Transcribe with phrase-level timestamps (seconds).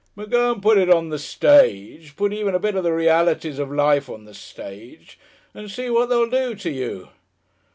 [0.15, 3.59] But go and put it on the Stage, put even a bit of the Realities
[3.59, 5.19] of Life on the Stage,
[5.53, 7.09] and see what they'll do to you!